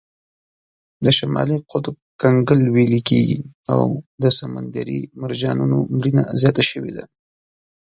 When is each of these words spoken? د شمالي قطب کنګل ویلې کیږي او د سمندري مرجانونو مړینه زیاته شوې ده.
د 1.03 1.05
شمالي 1.17 1.57
قطب 1.71 1.95
کنګل 2.21 2.61
ویلې 2.75 3.01
کیږي 3.09 3.39
او 3.73 3.81
د 4.23 4.25
سمندري 4.39 4.99
مرجانونو 5.21 5.77
مړینه 5.95 6.23
زیاته 6.41 6.63
شوې 6.69 6.91
ده. 6.97 7.03